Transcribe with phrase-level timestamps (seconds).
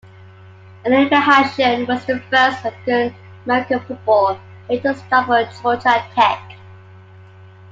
[0.83, 3.13] Eddie McAshan was the first African
[3.45, 6.57] American football player to start for Georgia Tech.